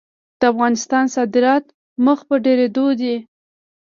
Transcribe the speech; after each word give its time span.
د 0.39 0.41
افغانستان 0.51 1.05
صادرات 1.15 1.63
مخ 2.05 2.19
په 2.27 2.35
ډیریدو 2.45 2.85
دي 2.99 3.15